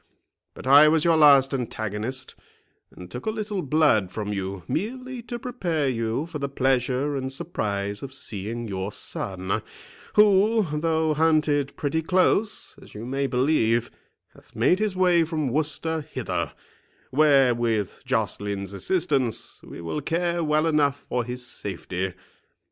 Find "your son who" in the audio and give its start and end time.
8.67-10.65